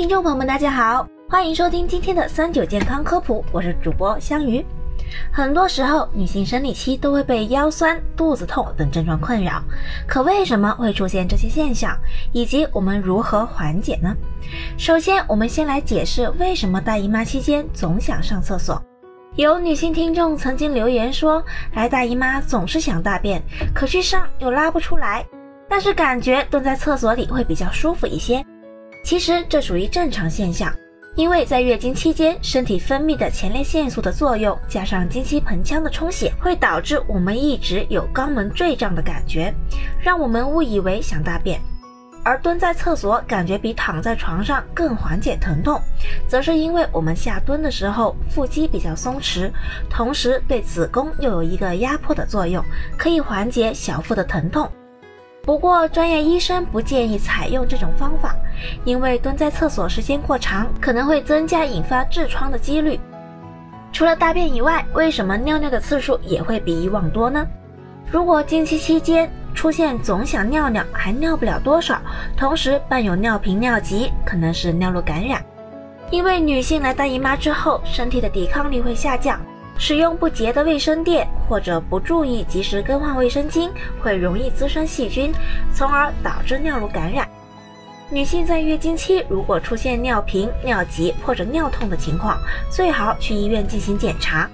[0.00, 4.64] 听众朋友们，大家好，欢迎收听今天的三九健康科普，我是主播香鱼。
[5.30, 9.62] 很多时候，女性生理期都会被腰酸、肚子痛等症状困扰，
[10.08, 11.94] 可为什么会出现这些现象，
[12.32, 14.16] 以及我们如何缓解呢？
[14.78, 18.82] 首先，我们先来解释为什么大姨妈期间总想上厕所。
[19.36, 21.44] 有女性听众曾经留言说，
[21.74, 23.42] 来大姨妈总是想大便，
[23.74, 25.26] 可去上又拉不出来，
[25.68, 28.42] 但是感觉蹲在厕所里会比较舒服一些。
[29.02, 30.72] 其实这属于正常现象，
[31.16, 39.52] 因为在月经期间，身体分泌的前列腺素的作用，加上经期盆腔的充血，会导致我们一直有肛门坠胀的感觉，
[40.00, 41.60] 让我们误以为想大便。
[42.22, 45.80] 而蹲在厕所感觉比躺在床上更缓解疼痛，
[46.28, 49.50] 则是因为我们下蹲的时候腹肌比较松弛，
[49.88, 52.62] 同时对子宫又有一个压迫的作用，
[52.98, 54.70] 可以缓解小腹的疼痛。
[55.42, 58.36] 不过，专业医生不建议采用这种方法，
[58.84, 63.00] 因为蹲在厕所时间过长，可能会增加引发痔疮的几率。
[63.92, 67.46] 除了大便以外，为什么尿尿的次数也会比以往多呢？
[68.10, 72.00] 如果经期期间出现总想尿尿还尿不了多少，
[72.36, 75.44] 同时伴有尿频尿急，可能是尿路感染。
[76.10, 79.40] 因为女性来大姨妈之后，身体的抵抗力会下降。
[79.82, 83.70] 使用不洁的卫生垫，或者不注意及时更换卫生巾，
[84.02, 85.32] 会容易滋生细菌，
[85.74, 87.26] 从而导致尿路感染。
[88.10, 92.38] 女性在月经期如果出现尿频、尿急或者尿痛的情况，
[92.70, 94.46] 最好去医院进行检查。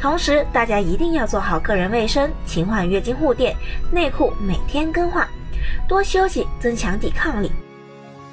[0.00, 3.54] 同时，大家一定要做好个人卫生，勤换月经护垫、
[3.92, 5.26] 内裤，每天更换，
[5.86, 7.52] 多休息，增强抵抗力。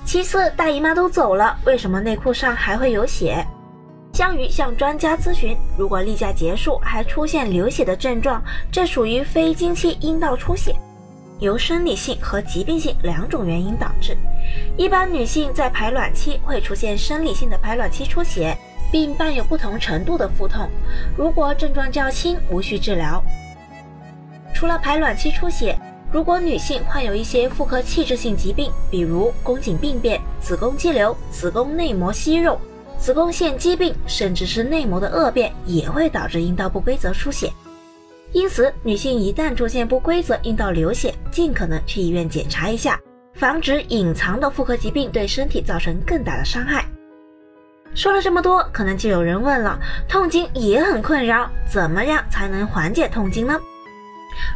[0.03, 3.45] 其次，大姨妈都走了，为什么内裤上还会有血？
[4.13, 8.39] 香鱼向专家咨询，如果例假结束还出现流血的症状，
[8.71, 10.75] 这属于非经期阴道出血，
[11.39, 14.15] 由生理性和疾病性两种原因导致。
[14.77, 18.55] 一般女性在排卵期会出现生理性的排卵期出血，
[18.91, 20.69] 并伴有不同程度的腹痛。
[21.17, 23.19] 如果症状较轻，无需治疗。
[24.53, 25.75] 除了排卵期出血，
[26.11, 32.61] 如果女性患有一些妇科器质性疾病，比如宫颈病变、子宫肌瘤、子宫内膜息肉。
[33.03, 37.51] 子宫腺肌病，甚至是内膜的恶变，也会导致阴道不规则出血。
[38.31, 42.97] 因此，女性一旦出现不规则阴道流血，尽可能去医院检查一下，
[43.33, 46.85] 防止隐藏的妇科疾病对身体造成更大的伤害。
[47.93, 49.77] 说了这么多，可能就有人问了：
[50.07, 53.59] 痛经也很困扰，怎么样才能缓解痛经呢？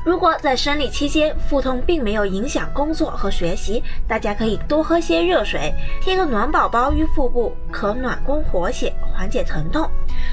[0.08, 9.86] 如果在生理期间腹痛并没有影响工作和学习，大家可以多喝些热水，贴个暖宝宝于腹部，可暖宫活血，缓解疼痛。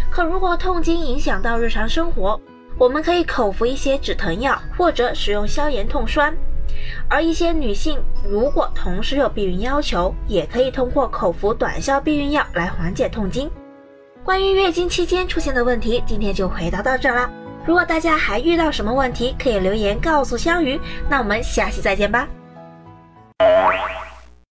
[0.09, 2.41] 可如果痛经影响到日常生活，
[2.79, 6.33] 我们可以口服一些止疼药，或者使用消炎痛栓。
[7.09, 7.99] 而一些女性
[8.31, 13.51] 如果同时有避孕要求，也可以通过口服短效避孕药来缓解痛经。
[14.23, 17.29] 关于月经期间出现的问题，今天就回答到这了。
[17.67, 20.79] 如果大家还遇到什么问题，可以留言告诉香鱼。
[21.09, 22.29] 那我们下期再见吧。